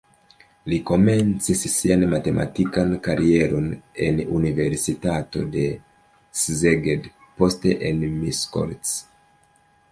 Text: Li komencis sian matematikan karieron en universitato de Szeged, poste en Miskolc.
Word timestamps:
Li 0.71 0.77
komencis 0.89 1.59
sian 1.73 2.05
matematikan 2.13 2.95
karieron 3.09 3.69
en 4.07 4.23
universitato 4.39 5.45
de 5.59 5.69
Szeged, 6.47 7.09
poste 7.43 7.79
en 7.93 8.05
Miskolc. 8.19 8.99